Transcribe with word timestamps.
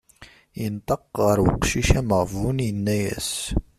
Yenṭeq 0.59 1.13
ar 1.29 1.37
uqcic 1.47 1.89
ameɣbun 1.99 2.57
yenna-as. 2.65 3.31